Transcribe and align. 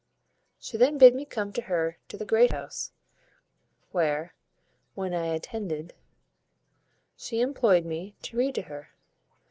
She 0.57 0.77
then 0.77 0.97
bid 0.97 1.13
me 1.13 1.25
come 1.25 1.53
to 1.53 1.61
her 1.61 1.99
to 2.07 2.17
the 2.17 2.25
great 2.25 2.51
house; 2.51 2.91
where, 3.91 4.33
when 4.95 5.13
I 5.13 5.27
attended, 5.27 5.93
she 7.15 7.39
employed 7.39 7.85
me 7.85 8.15
to 8.23 8.35
read 8.35 8.55
to 8.55 8.63
her. 8.63 8.89